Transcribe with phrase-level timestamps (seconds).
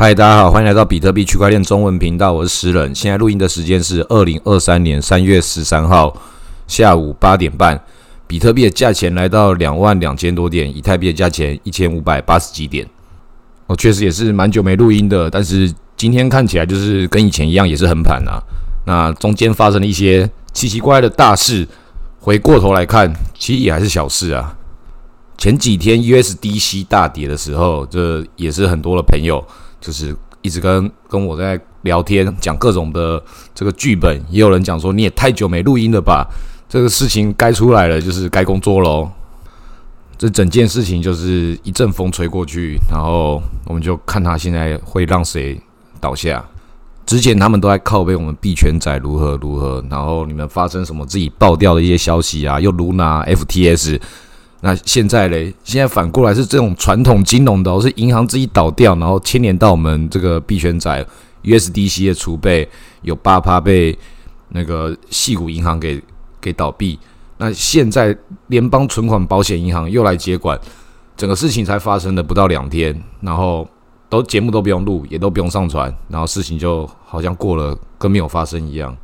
[0.00, 2.94] 嗨，大家好，欢迎来到比特币区块链中文频道，我是石人。
[2.94, 6.16] 现在录音的时间是二零二三年三月十三号
[6.68, 7.82] 下午八点半，
[8.24, 12.86] 比特币的价钱来到两万两千多点，以太币的价钱一千五百八十几点。
[13.66, 18.40] 我确实也是蛮久没录音的，但是今天看起来就是跟以前一样，也是横盘啊。
[18.86, 21.66] 那中间发生了一些奇奇怪怪的大事，
[22.20, 24.56] 回过头来看，其实也还是小事啊。
[25.36, 29.44] 前几天 USDC 大跌的时候，这也是很多的朋友。
[29.80, 33.22] 就是一直跟跟我在聊天，讲各种的
[33.54, 36.26] 这个剧本，也有人讲说你也太久没录音了吧？
[36.68, 39.08] 这个事情该出来了，就是该工作喽。
[40.18, 45.60] 这整件事情就是一阵风吹过去，然后我们就看他现在会让谁
[46.00, 46.44] 倒下。
[47.06, 54.00] 之前他们都在靠背我们币圈仔如何如何，然后你们发生什么自己爆掉的一些消息啊，又如拿 FTS。
[54.60, 61.06] 那现在嘞，现在反过来是这种传统金融的，是银行自己倒掉，然后牵连到我们这个币圈仔
[61.44, 62.68] USDC 的储备
[63.02, 63.96] 有八趴被
[64.48, 66.02] 那个细股银行给
[66.40, 66.98] 给倒闭。
[67.36, 68.16] 那现在
[68.48, 70.58] 联邦存款保险银行又来接管，
[71.16, 73.66] 整个事情才发生的不到两天，然后
[74.08, 78.96] 都节目都不用录，也都不用上传，然后事情就好像过了跟没有发生一样。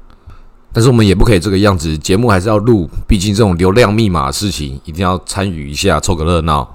[0.74, 6.68] 但是我们也不可以这个样子，节目还是要录，毕竟这种流量密码的事情一定要参与一下，凑个热闹。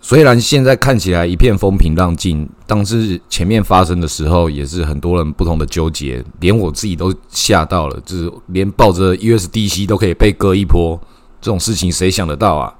[0.00, 10.98] 虽然现在看起来一片风平浪静，但是前面发生的时候也是很多人不同的纠结，连我自己都吓到了，就是连抱着 USDC 都可以被割一波，
[11.40, 12.74] 这种事情谁想得到啊？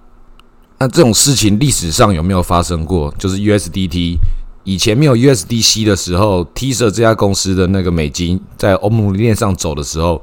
[0.79, 3.15] 那这种事情历史上有没有发生过？
[3.17, 4.17] 就是 USDT
[4.65, 10.21] 以前没有 USDC 的时候，T 社这家公司的那个美金在欧姆链上走的时候。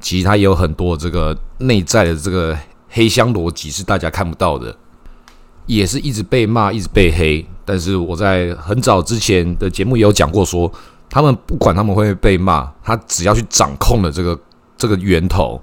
[0.00, 2.56] 其实它也有很多这个内在的这个
[2.88, 4.74] 黑箱逻辑是大家看不到的，
[5.66, 7.44] 也是一直被骂，一直被黑。
[7.64, 10.72] 但是我在很早之前的节目也有讲过，说
[11.10, 14.38] 他们不管他们会被骂，他只要去掌控了这个
[14.76, 15.60] 这个源头，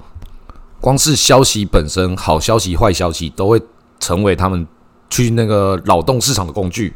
[0.79, 3.59] 光是消息本身，好消息、坏消息都会
[3.99, 4.67] 成为他们
[5.09, 6.93] 去那个扰动市场的工具。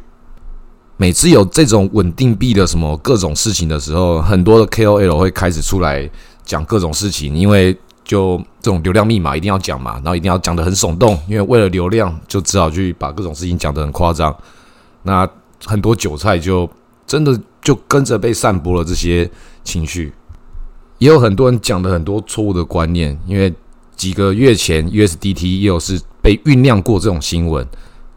[0.96, 6.08] 每次有这种稳定币的什么各种事情的时候，很多的 KOL 会开始出来。
[6.44, 14.36] 讲各种事情，因为就这种流量密码一定要讲嘛，然后一定要讲的很耸动，因为为了流量，就只好去把各种事情讲的很夸张。
[15.02, 15.28] 那
[15.64, 16.68] 很多韭菜就
[17.06, 19.30] 真的就跟着被散播了这些
[19.62, 20.12] 情绪，
[20.98, 23.52] 也有很多人讲的很多错误的观念，因为
[23.94, 27.64] 几个月前 USDT 又是被酝酿过这种新闻，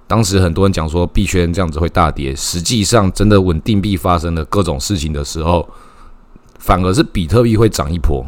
[0.08, 5.70] 当时很多人讲说币圈这样子会大跌，实际上真的稳定币发生了各种事情的时候。
[6.64, 8.26] 反而是比特币会涨一波，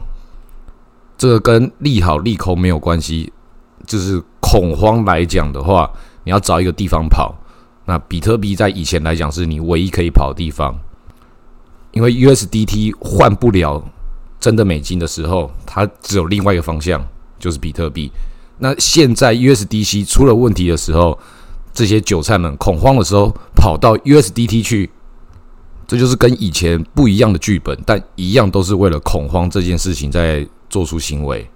[1.18, 3.31] 这个跟利好利空没有关系，
[3.88, 5.90] 就是恐慌来讲的话，
[6.25, 7.34] 你要找一个地方跑。
[7.85, 10.78] 那比特币在以前来讲是你唯一可以跑的地方，
[11.94, 13.81] 因为 USDT 换不了
[14.38, 17.02] 真的美金的时候，它只有另外一个方向，
[17.40, 18.12] 就是比特币。
[18.57, 21.17] 那现在 USDC 出了问题的时候，
[21.73, 24.91] 这些韭菜们恐慌的时候跑到 USDT 去。
[25.88, 31.47] 这就是跟以前不一样的剧本，但一样都是为了恐慌这件事情在做出行为。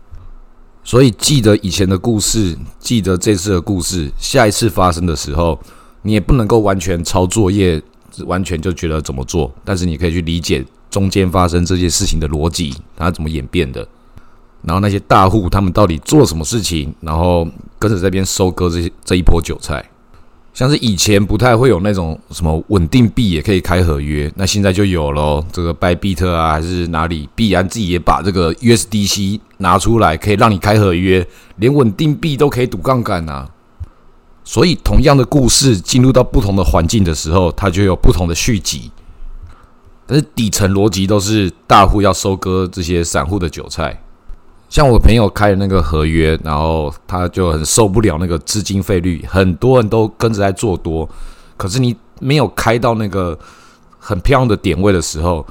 [0.83, 5.59] 所以记得以前的故事，记得这次的故事，下一次发生的时候，
[6.03, 7.81] 你也不能够完全抄作业，
[8.25, 9.51] 完全就觉得怎么做。
[9.63, 13.87] 但是你可以去理解中间发生这件事情的逻辑，它怎么演变的，
[14.63, 17.47] 然后那些大户他们到底做什么事情，然后
[17.77, 19.83] 跟着这边收割这些这一波韭菜。
[20.59, 25.41] 像是以前不太会有那种什么稳定币也可以开合约，那现在就有了。
[25.53, 31.25] 这个拜比特啊，还是哪里，必然自己也把这个 USDC 拿出来，可以让你开合约，
[31.55, 33.49] 连稳定币都可以赌杠杆啊。
[34.43, 38.91] 所以，同样的故事进入到不同的环境的时候，它就有不同的续集。
[40.05, 43.97] 但是底层逻辑都是大户要收割这些散户的韭菜。
[44.69, 51.09] 像我朋友开的那个合约，然后他就很受不了那个资金费率，很多人都跟着在做多，
[51.57, 53.37] 可是你没有开到那个
[53.97, 55.45] 很漂亮的点位的时候，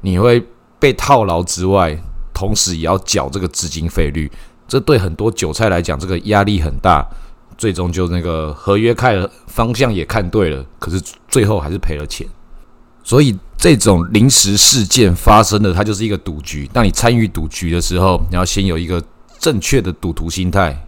[0.00, 0.42] 你会
[0.78, 1.96] 被套牢之外，
[2.32, 4.30] 同时也要缴这个资金费率，
[4.66, 7.06] 这对很多韭菜来讲，这个压力很大，
[7.58, 10.98] 最终就那个合约开了，方向也看对了，可是
[11.28, 12.26] 最后还是赔了钱。
[13.04, 16.68] 所以这种临时事件发生的，它就是一个赌局。
[16.72, 19.02] 当你参与赌局的时候，你要先有一个
[19.38, 20.86] 正确的赌徒心态。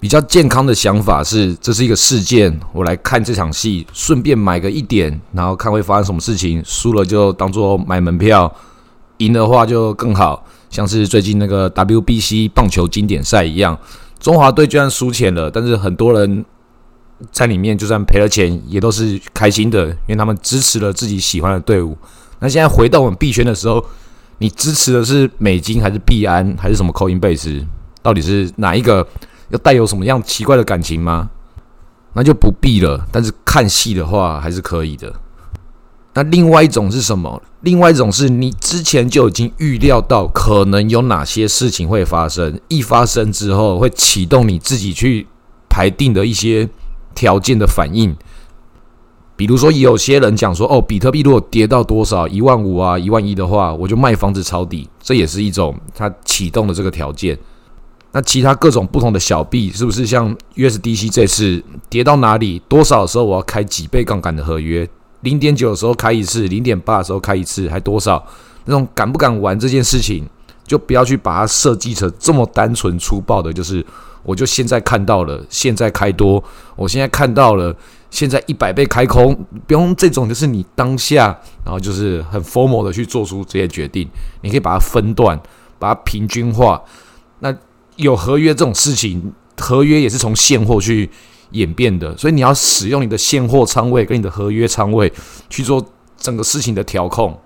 [0.00, 6.62] 比较健康的想法是，这是一个事件，我来看这场戏，顺便买个一点，然后看会发生什么事情。
[6.64, 8.54] 输了就当做买门票，
[9.16, 10.44] 赢的话就更好。
[10.70, 13.76] 像是最近那个 WBC 棒球经典赛一样，
[14.20, 16.44] 中华队居然输钱了，但是很多人
[17.32, 21.96] 在里面就算赔了钱，也都是开心的，因为他们支持了自己喜欢的队伍。
[22.40, 23.84] 那现在回到我们币圈的时候，
[24.38, 27.66] 你支持的是美金还是币安还是什么 Coinbase？
[28.02, 29.06] 到底是哪一个？
[29.50, 31.30] 要带有什么样奇怪的感情吗？
[32.12, 33.06] 那就不必了。
[33.10, 35.10] 但是看戏的话还是可以的。
[36.12, 37.42] 那另外一种是什么？
[37.62, 45.26] 另外一种是你之前就已经预料到可能有哪些事情会发生，一发生之后会启动你自己去
[45.68, 46.68] 排定的一些
[47.18, 48.14] 条件的反应。
[49.34, 57.36] 比如说，有些人讲说，哦，比特币如果跌到多少一万五啊、一万一的话，我就卖房子抄底，这也是一种它启动的这个条件。
[58.12, 64.88] 那其他各种不同的小币，是不是像 USDC 这次跌到哪里多少的时候，我要开几倍杠杆的合约？
[65.22, 68.24] 零点九的时候开一次，零点八的时候开一次，还多少？
[68.64, 70.24] 那种敢不敢玩这件事情，
[70.66, 73.84] 就不要去把它设计成这么单纯粗暴的，就是
[74.22, 76.42] 我就现在看到了，现在开多，
[76.76, 77.74] 我现在看到了。
[78.10, 84.08] 现在一百倍开空，不用这种，就是你当下，然后就是很 formal 的去做出这些决定。
[84.40, 85.38] 你可以把它分段，
[85.78, 86.82] 把它平均化。
[87.40, 87.54] 那
[87.96, 91.10] 有合约这种事情，合约也是从现货去
[91.50, 95.12] 演变的，所以你要使用你的现货仓位跟你的合约仓位
[95.50, 95.86] 去做
[96.16, 97.38] 整个事情的调控。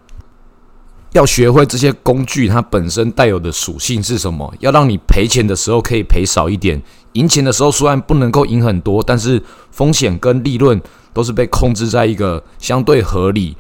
[1.12, 4.52] 要学会这些工具，它本身带有的属性是什么？
[4.60, 6.82] 要让你赔钱的时候可以赔少一点，
[7.12, 10.80] 赢钱的时候虽然不能够赢很多，但是风险跟利润
[11.12, 13.54] 都是被控制在一个相对合理、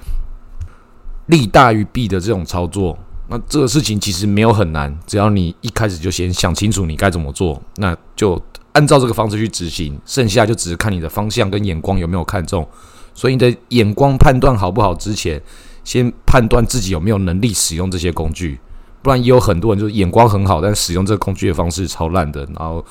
[1.26, 2.98] 利大于弊的这种操作。
[3.28, 8.40] 那这个事情其实没有很难，只要你一开始就先想清楚你该怎么做，那就
[8.72, 12.66] 按照这个方式去执行，剩下就只是看你的方向跟眼光有没有看中。
[13.14, 15.38] 所以你的眼光判断好不好之前。
[15.84, 18.58] 先判断自己有没有能力使用这些工具，
[19.02, 22.84] 不然也有很多人就是眼光很好，但使用这个工具的方式超烂的，然后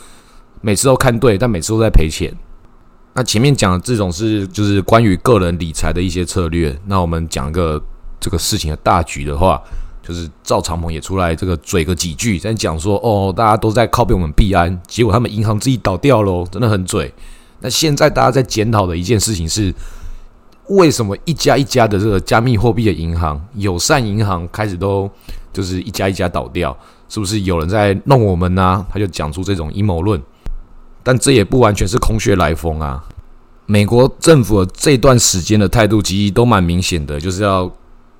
[0.60, 2.34] 每次都看对，但每次都在赔钱。
[3.14, 6.78] 那前面讲的这种是就是关于个人理财的一些策略。
[6.86, 7.82] 那我们讲一个
[8.20, 9.62] 这个事情的大局的话，
[10.04, 17.14] 就是赵长鹏也出来这个嘴个几句，在讲说哦，大家都在靠背我们币安，结果他们银行自己倒掉喽，真的很嘴。
[17.62, 19.74] 那现在大家在检讨的一件事情是。
[20.72, 25.10] 为什么一家一家的这个加密货币的银行、友善银行开始都
[25.52, 26.76] 就是一家一家倒掉？
[27.10, 28.86] 是不是有人在弄我们呢？
[28.90, 30.22] 他就讲出这种阴谋论，
[31.04, 33.04] 但这也不完全是空穴来风啊。
[33.66, 37.70] 美国政府这段时间的态度其实都蛮明显的，就是要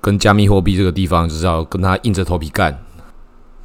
[0.00, 2.78] 跟加密货币这个地方就是要跟他硬着头皮干。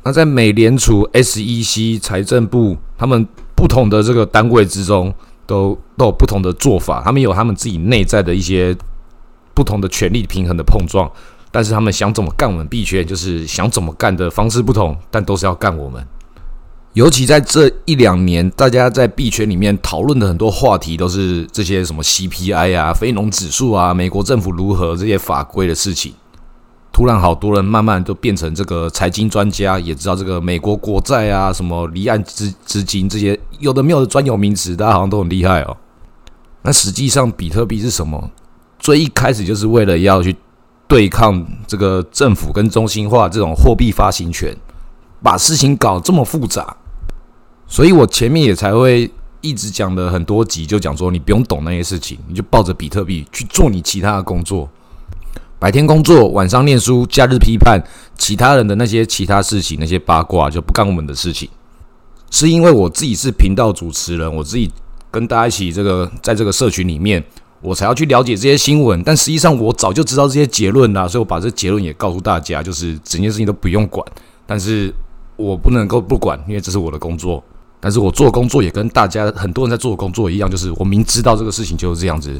[0.03, 5.13] 那在美联储、SEC、财政部他们不同的这个单位之中。
[5.47, 8.77] 都都有不同的做法，他们有他们自己内在的一些
[9.55, 11.09] 不同的权力平衡的碰撞，
[11.49, 16.05] 但是他们想怎么干我们币圈，就是想怎么干的方式不同，但都是要干我们。
[16.93, 26.13] 尤其在这一两年，大家在币圈里面讨论的很多话题，都是这些什么 CPI 啊、非农指数啊、美国政府如何这些法规的事情。
[26.97, 35.77] 突然，好多人慢慢都变成这个财经专家，也知道这个美国国债啊、什么离岸资资金这些有的没有的专有名词，大家好像都很厉害哦。
[36.63, 38.31] 那实际上，比特币是什么？
[38.79, 40.35] 最一开始就是为了要去
[40.87, 44.57] 对抗这个政府跟中心化这种货币发行权，
[45.21, 46.75] 把事情搞这么复杂。
[47.67, 49.07] 所以我前面也才会
[49.41, 54.67] 一直讲的很多集，就讲说你不用懂那些事情，你就抱着比特币去做你其他的工作。
[55.59, 57.81] 白天工作，晚上念书，假日批判
[58.17, 61.49] 其他人的那些其他事情，那些八卦就不干我们的事情。
[62.29, 64.71] 是因为我自己是频道主持人，我自己
[65.09, 67.23] 跟大家一起这个在这个社群里面，
[67.61, 69.01] 我才要去了解这些新闻。
[69.03, 74.05] 但实际上我早就知道这些结论啦，所以我把这结论也告诉大家，就是整件事情都不用管。
[74.45, 74.93] 但是
[75.37, 77.43] 我不能够不管，因为这是我的工作。
[77.79, 82.39] 但是我做工作也跟大家很多人在做工作一样，就是我明知道这个事情就是这样子，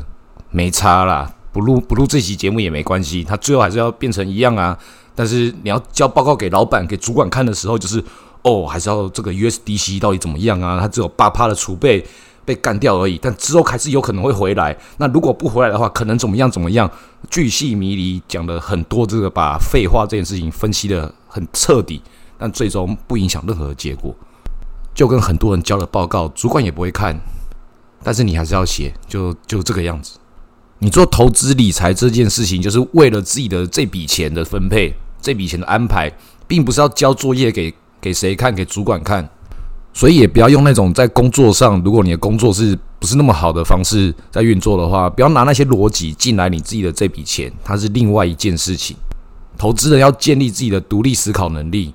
[0.51, 1.31] 没差啦。
[1.57, 4.77] 不录不录这期节目也没关系，他最后还是要变成一样啊。
[5.15, 8.03] 但是你要交报告给老板、给主管看的时候，就是
[8.43, 10.79] 哦，还是要这个 USDC 到底怎么样啊？
[10.79, 12.05] 他只有八趴的储备
[12.45, 14.77] 被干掉而已，但之后还是有可能会回来。
[14.97, 16.87] 那如果不回来的话，可能怎么样怎么样？
[17.31, 21.99] 巨细迷离讲了很多，这个把废话这件事情分析的很彻底，
[22.37, 24.15] 但最终不影响任何结果。
[24.93, 27.19] 就跟很多人交了报告，主管也不会看，
[28.03, 30.19] 但是你还是要写，就就这个样子。
[30.79, 36.12] 你做投资理财这件事情，就是为了自己的这笔钱的分配，这笔钱的安排，
[36.48, 39.27] 并不是要交作业给给谁看，给主管看。
[39.91, 48.96] 所以也不要用那种在工作上，如果你的工作是不是那么好的方式在运作的话，不要拿那些逻辑进来你自己的这笔钱，它是另外一件事情。
[49.57, 51.91] 投资人要建立自己的独立思考能力。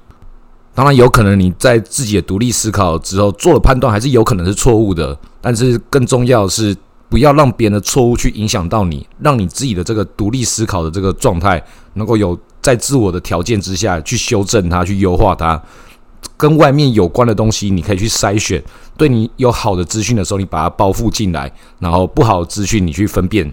[0.74, 5.16] 当然，有可能你在自己的独立思考之后做了判断，还是有可能是错误的。
[5.40, 6.76] 但是更重要的是。
[7.12, 15.62] 不要让别人的错误去影响到你，让你自己的这个独立思考的这个状态，能够有在自我的条件之下去修正它，去优化它。
[16.38, 18.64] 跟外面有关的东西，你可以去筛选。
[18.96, 21.46] 对你有好的资讯的时候，你把它包覆进来；
[21.78, 23.52] 然后不好的资讯，你去分辨。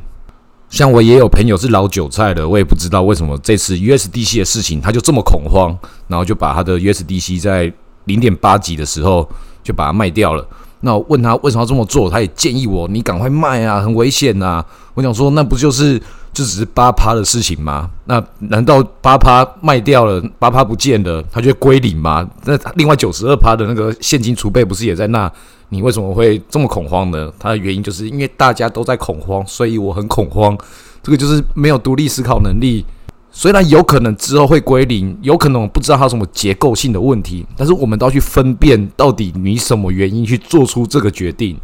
[0.69, 7.73] 像我也有朋友是老韭菜的，我也不知道为什么这次 USDC 的事情他就这么恐慌，然后就把他的 USDC 在
[8.05, 9.29] 零点八几的时候
[9.61, 10.47] 就把它卖掉了。
[10.81, 14.63] 那我问他为什么要这么做，他也建议我你赶快卖啊，很危险呐。
[14.93, 15.99] 我想说，那不就是
[16.33, 17.89] 就只是八趴的事情吗？
[18.05, 22.27] 那难道八趴卖掉了，八趴不见了，他就归零吗？
[22.45, 25.31] 那另外九十二趴的那个现金储备不是也在那？
[25.69, 27.31] 你为什么会这么恐慌呢？
[27.37, 30.57] 它的原因就是因为大家都在恐慌，所以我很恐慌。
[31.03, 32.83] 这个就是没有独立思考能力。
[33.31, 41.57] 虽然有可能之后会归零，有可能我不知道它什么结构性的问题，但是我们都要去分辨到底你什么原因去做出这个决定。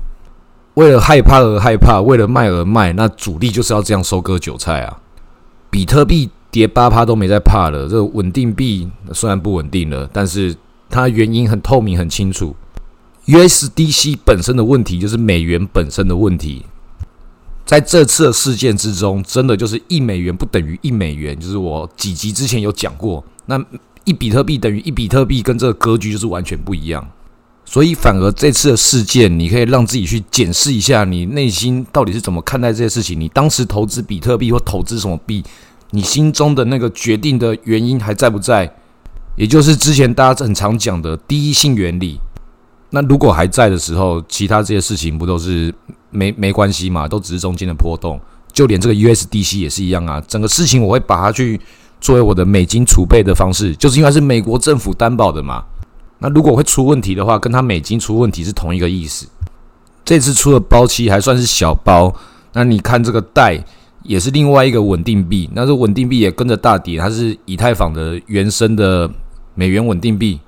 [0.75, 4.98] 为了害怕而害怕，为了卖而卖，那主力就是要这样收割韭菜啊！
[5.69, 10.55] 比特币跌八趴都没在怕了，这稳定币虽然不稳定了，但是
[10.89, 12.55] 它原因很透明、很清楚。
[13.25, 16.65] USDC 本身的问题就是美元本身的问题。
[17.65, 23.60] 在这次的事件之中，真的就是一美元不等于一美元，就是我几集之前有讲过，那
[24.03, 27.05] 一比特币等于一比特币，跟这个格局就是完全不一样。
[27.65, 33.19] 所以反而这次的事件，你可以让自己去检视一下，你内心到底是怎么看待这些事情。
[33.19, 35.43] 你当时投资比特币或投资什么币，
[35.89, 38.72] 你心中的那个决定的原因还在不在？
[39.36, 42.19] 也就是之前大家很常讲的第一性原理。
[42.92, 45.74] 那如果还在的时候，其他这些事情不都是
[46.12, 47.08] 没没关系嘛？
[47.08, 48.20] 都只是中间的波动，
[48.54, 50.22] 就连这个 USDC 也是一样啊。
[50.27, 51.60] 整个事情我会把它去
[52.00, 55.63] 作为我的美金储备的方式，就是因为是美国政府担保的嘛。
[56.20, 59.27] 那如果会出问题的话，跟它美金出问题是同一个意思。
[60.06, 62.13] 这次出的包期还算是小包，
[62.54, 63.62] 那你看这个贷
[64.04, 69.10] 也是另外一个稳定币，那这稳定币也跟着大跌，它是以太坊的原生的
[69.56, 70.39] 美元稳定币。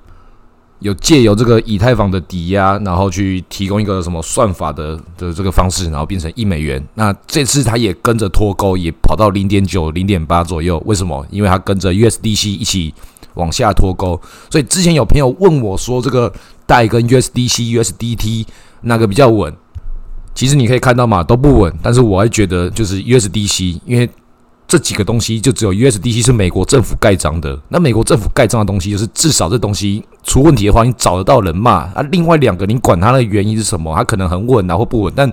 [0.80, 6.82] 有借由这个以太坊的抵押，然后去提供一个什么算法的的这个方式，然后变成一美元。
[6.94, 10.80] 那这次它也跟着脱钩，也跑到零点九、零点八左右。
[10.86, 11.26] 为什么？
[11.30, 12.94] 因为它跟着 USDC 一起
[13.34, 14.20] 往下脱钩。
[14.50, 16.32] 所以之前有朋友问我说，这个
[16.64, 18.46] 带跟 USDC、USDT
[18.82, 19.52] 哪个比较稳？
[20.34, 21.74] 其实你可以看到嘛，都不稳。
[21.82, 24.08] 但是我还觉得就是 USDC，因为。
[24.68, 27.58] 这几个东西就只有 USDC 是美国政府盖章的。
[27.70, 32.02] 那美国政府盖章的东西，就是至少这东西出问题的话，你找得到人骂啊。
[32.12, 35.32] 另外两个，你管它的原因是什么，它可能很稳啊或不稳，但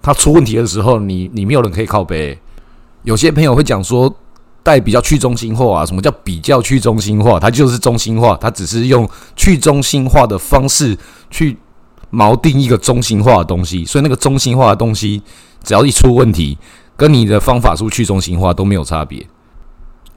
[0.00, 2.38] 它出问题的时候，你你没有人可以靠背。
[3.02, 4.14] 有些朋友会讲说，
[4.62, 7.40] 带比较去中心化啊，什么叫比较去中心化？
[7.40, 10.96] 它就是中心化，它只是用去中心化的方式
[11.30, 11.56] 去
[12.12, 13.84] 锚定一个中心化的东西。
[13.84, 15.20] 所以那个中心化的东西，
[15.64, 16.56] 只要一出问题。
[17.02, 19.26] 跟你的方法是去中心化都没有差别，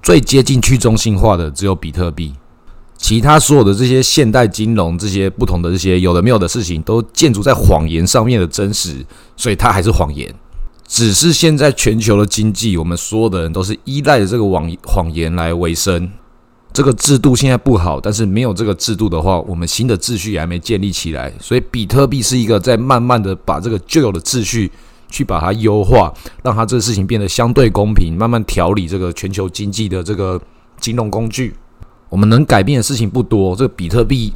[0.04, 2.32] 最接近去中心化的只有比特币，
[2.96, 9.04] 其他所有的这些现代金融这些不同的这些有的没有的事情，都建筑在谎言上面的真实，
[9.36, 10.32] 所以它还是谎言。
[10.88, 16.12] 只是现在全球的经济，我们所有的人都是依赖着这个谎谎言来维生。
[16.72, 21.34] 这个制度现在不好，但是没有这个制度的话，我们新的秩序也还没建立起来。
[21.42, 24.72] 所以比特币是一个在慢慢的把这个旧有的秩序。
[25.10, 30.42] 去把它优化，让它这个事情变得相对公平，慢慢调理这个全球经济的这个
[30.80, 31.56] 金融工具。
[32.10, 33.56] 我们能改变的事情不多。
[33.56, 34.32] 这个比特币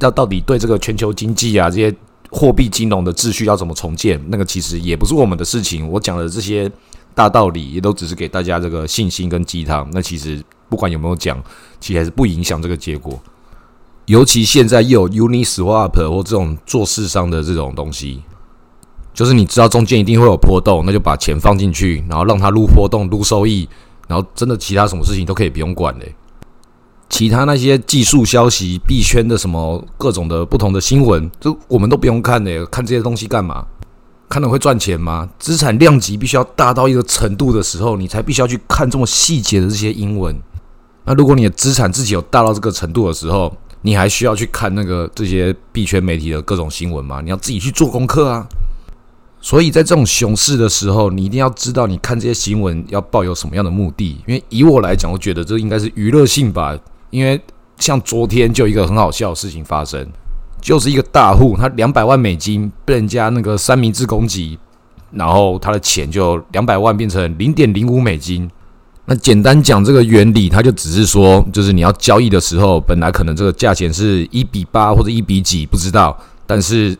[0.00, 1.94] 要到底对这个全球经济啊，这些
[2.30, 5.88] 货币金融的秩序要怎么重建，那个其实也不是我们的事情。
[5.88, 6.70] 我讲的这些
[7.14, 9.88] 大道理，也都只是给大家这个信心跟鸡汤。
[9.92, 11.42] 那其实不管有没有讲，
[11.80, 13.18] 其实还是不影响这个结果。
[14.06, 18.22] 尤其现在又有 Uniswap 或这种做市商的这种东西。
[19.14, 23.66] 就是你知道中间一定会有波动，那就把钱放进去，然后让它撸波动、撸收益，
[24.08, 26.14] 然后真的其他什么事情都可以不用管嘞。
[27.08, 32.64] 其他那些技术消息、币圈的什么各种的不同的新闻，就我们都不用看嘞。
[32.66, 33.64] 看这些东西干嘛？
[34.28, 35.28] 看了会赚钱吗？
[35.38, 40.36] 资产量级必须要大到一个程度的时候，你才必须要去看这么细节的这些英文。
[41.04, 47.20] 那如果你的资产自己有大到这个程度的时候，你还需要去看那个这些币圈媒体的各种新闻吗？
[47.22, 48.44] 你要自己去做功课啊。
[49.44, 54.16] 所以在这种熊市的时候，你一定要知道，你看这些新闻要抱有什么样的目的。
[54.26, 56.74] 因为以我来讲，我觉得这应该是娱乐性吧。
[57.10, 57.38] 因为
[57.78, 60.08] 像昨天就一个很好笑的事情发生，
[60.62, 64.58] 就是一个大户，他两百万美金被人家那个三明治攻击，
[65.10, 68.50] 然后他的钱就两百万变成零点零五美金。
[69.04, 76.96] 那简单讲这个原理，他就只是说，就是你要交易的时候，本来可能这个价钱是一比八或者一比几，不知道，但是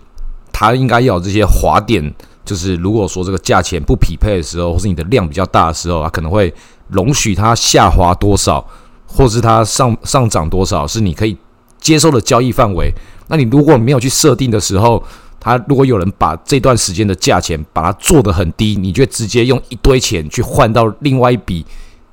[0.53, 2.15] 他应该要这些滑点。
[2.45, 6.53] 就是如果说这个价钱不匹配的时候，或是你的量比较大的时候，它可能会
[6.89, 8.65] 容许它下滑多少，
[9.07, 11.37] 或是它上上涨多少，是你可以
[11.81, 12.93] 接受的交易范围。
[13.29, 15.03] 那你如果没有去设定的时候，
[15.41, 21.65] 它如果有人把这段时间的价钱把它做得很低，你就直接用一堆钱去换到另外一笔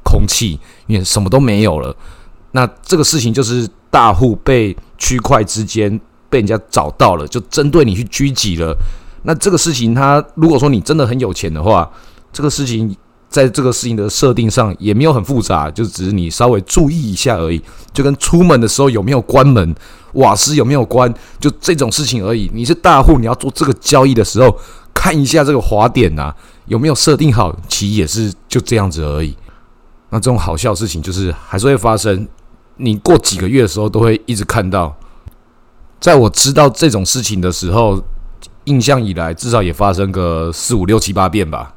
[0.03, 1.95] 空气，因为什么都没有了。
[2.53, 8.77] 那这个事情就是大户被区块之间被人家找到了，就针对你去狙击了。
[9.23, 11.89] 那这个事情，它如果说你真的很有钱的话，
[12.33, 12.95] 这个事情
[13.29, 17.61] 在这个事情的设定上也没有很复杂，就只是你稍微注意一下而已，
[17.93, 19.75] 就跟出门的时候有没有关门、
[20.13, 22.49] 瓦斯有没有关，就这种事情而已。
[22.53, 24.57] 你是大户，你要做这个交易的时候，
[24.93, 26.33] 看一下这个滑点呐
[26.65, 29.37] 有没有设定好，其实也是就这样子而已。
[30.09, 32.27] 那这种好笑的事情就是还是会发生，
[32.77, 34.95] 你过几个月的时候都会一直看到。
[35.99, 38.03] 在我知道这种事情的时候。
[38.65, 41.73] 印象以来，至少也发生个四五六七八遍吧。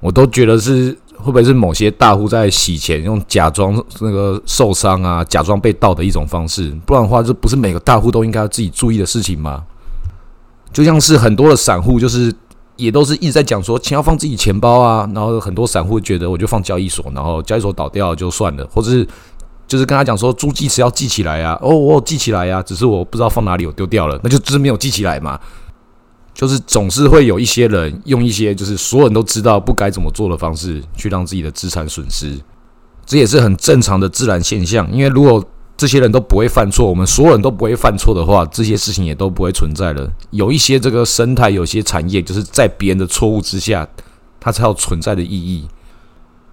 [0.00, 6.70] 我都觉得是会不会是某些大户在洗钱，用假装那个受伤啊，假装被盗的一种方式。
[6.86, 9.64] 不然的话，这不是每个大户都应该自己注意的事情吗？
[10.72, 12.32] 就像是很多的散户，就是
[12.76, 15.08] 也都是一直在讲说钱要放自己钱包啊。
[15.12, 19.04] 然后很多散户觉得我就放交易所，然后交易所倒掉就算了，或者是
[19.66, 21.58] 就是跟他讲说租记词要记起来啊。
[21.60, 25.40] 哦，我有记起来呀，只是我不知道放哪里，我丢掉了，那就只是没有记起来嘛。
[26.38, 32.38] 就是总是会有一些人用一些就是所有人都知道不该怎么做的方式去让自己的资产损失，
[33.04, 34.88] 这也是很正常的自然现象。
[34.92, 35.44] 因为如果
[35.76, 40.08] 这些人都不会犯错，我们所有人都不会犯错的话，这些事情也都不会存在了。
[40.30, 43.88] 有一些这个生态，有些产业就是在别人的错误之下，
[44.38, 45.66] 它才有存在的意义。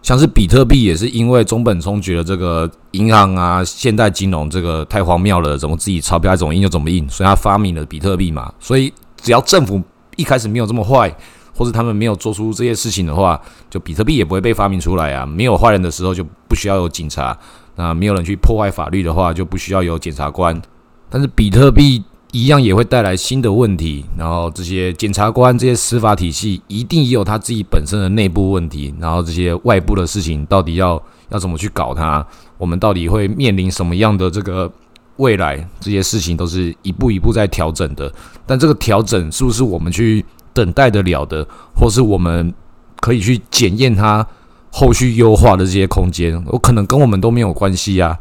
[0.02, 8.92] 像是比特币也是因为中本聪觉得这个银行啊、现代金融这个太荒谬了，怎么自己钞票怎么印就怎么印，所以他发明了比特币嘛，所以。
[9.22, 9.82] 只要政府
[10.16, 11.14] 一开始没有这么坏，
[11.56, 15.26] 或者他们没有做出这些事情的话，就比特币也不会被发明出来啊。
[15.26, 17.34] 没有坏人的时候，就不需要有警察；
[17.76, 20.62] 那没有人去破坏法律的话，就不需要有检察官。
[21.10, 32.26] 但是比特币一样也会带来新的问题，然后这些检察官、这些司法体系一定也有他自己本身的内部问题，然后这些外部的事情到底要要怎么去搞它？
[32.58, 34.72] 我们到底会面临什么样的这个？
[35.18, 38.12] 未来这些事情都是一步一步在调整的，
[38.46, 42.54] 但这个调整是不是我们去等待得了的，或是我们
[43.00, 44.26] 可以去检验它
[44.72, 48.18] 后续优化的这些空间，有可能跟我们都没有关系啊，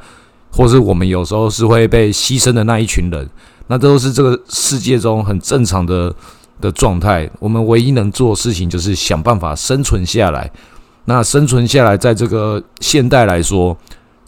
[0.53, 3.29] 或是我们有时候是会被牺牲的那一群人，
[3.67, 6.15] 那都是这个世界中很正常的
[6.61, 7.29] 的状态。
[7.41, 10.49] 我们唯一能做的事情就是想办法生存下来。
[11.07, 13.77] 那生存下来，在这个现代来说。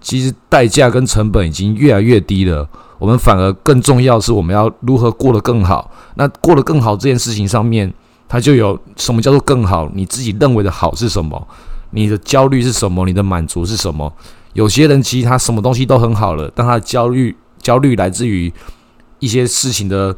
[0.06, 2.64] 其实代价跟成本已经越来越低了，
[2.96, 5.90] 我们反而更重要是我们要如何过得更好。
[6.14, 7.92] 那过得更好这件事情上面，
[8.28, 9.90] 它就有什么叫做更好？
[9.92, 11.44] 你自己认为的好是什么？
[11.90, 13.04] 你的焦虑是什么？
[13.04, 14.12] 你的满足是什么？
[14.52, 18.52] 有些人其实他什么东西都很好了，但他的焦虑焦虑来自于
[19.18, 20.14] 一些事情的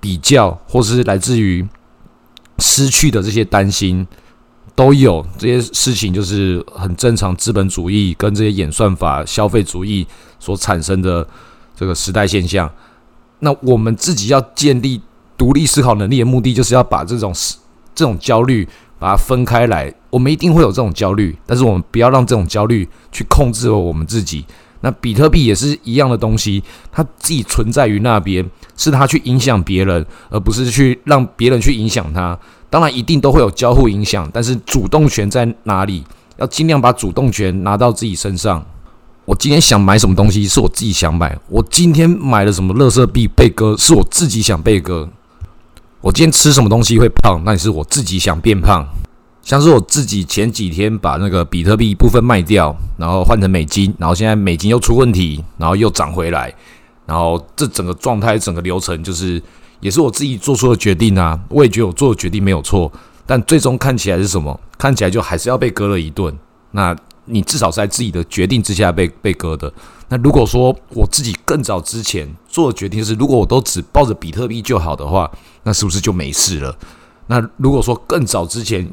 [0.00, 1.66] 比较，或是来自于
[2.58, 4.06] 失去的这些担心。
[4.74, 7.34] 都有这些事情，就是很正常。
[7.36, 10.06] 资本主义跟这些演算法、消费主义
[10.40, 11.26] 所产生的
[11.76, 12.70] 这个时代现象。
[13.38, 15.00] 那我们自己要建立
[15.36, 17.32] 独立思考能力的目的，就是要把这种
[17.94, 18.66] 这种焦虑
[18.98, 19.92] 把它分开来。
[20.10, 24.44] 我们一定会有这种焦虑，但是我们不要让这种焦虑去控制了我们自己。
[24.80, 32.38] 那比特币也是一样的东西，它自己存在于那边，是它去影响别人，而不是去让别人去影响它。
[32.74, 36.02] 当然，一定都会有交互影响，但是主动权在哪里？
[36.38, 38.66] 要尽量把主动权拿到自己身上。
[39.26, 45.08] 我今天想买什么东西，是我自己想买；我今天买了什么乐色币被割，是我自己想被割。
[46.00, 48.84] 我今天吃什么东西会胖，那也是我自己想变胖。
[49.40, 56.52] 像是我自己前几天把那个比特币部分卖掉，然后换成美金，然后现在美金又出问题，然后又涨回来，
[57.06, 59.40] 然后这整个状态、整个流程就是。
[59.84, 62.90] 也是我自己做出的决定啊，我也觉得我做的决定没有错，
[63.26, 64.58] 但最终看起来是什么？
[64.78, 66.34] 看起来就还是要被割了一顿。
[66.70, 69.70] 那你至少是在自己的决定之下被被割的。
[70.08, 75.30] 那如果说我自己更早之前做的决定是，如果我都只抱着比特币就好的话，
[75.64, 76.74] 那是不是就没事了？
[77.26, 78.90] 那如果说更早之前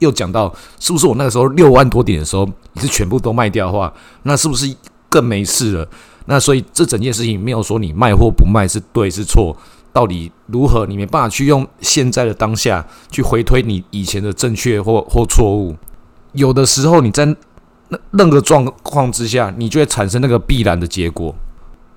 [0.00, 3.90] 又讲到，是不是我那个时候六万多点的时候，你是全部都卖掉的话，
[4.24, 4.76] 那是不是
[5.08, 5.88] 更没事了？
[6.26, 9.56] 那所以这整件事情没有说你卖或不卖是对是错。
[9.94, 10.84] 到底如何？
[10.84, 15.74] 你没办法去用现在的当下去回推你以前的正确或或错误。
[16.32, 17.36] 有的时候你在任
[18.10, 21.34] 任何状况之下，你就会产生那个必然的结果。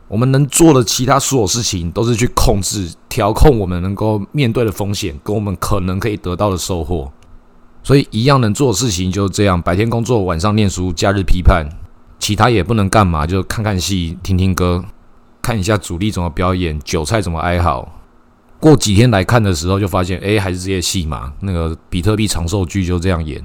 [0.07, 7.11] 我们能做的其他所有事情，都是去控制、调控我们能够面对的风险，跟我们可能可以得到的收获。
[7.83, 11.67] 所以，一样能做的事情就是这样：白天工作，晚上念书，假日批判，
[12.19, 14.85] 其他也不能干嘛，就看看戏、听听歌，
[15.47, 17.87] 看一下主力怎么表演，韭菜怎么哀嚎。
[18.59, 21.31] 过几天来看的时候，就发现，哎，还是这些戏嘛。
[21.39, 23.41] 那个比特币长寿剧就这样演，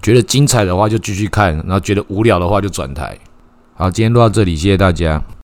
[0.00, 3.18] 觉得精彩的话就继续看，然后觉得无聊的话就转台。
[3.74, 5.22] 好，今天录到这里，谢谢大家。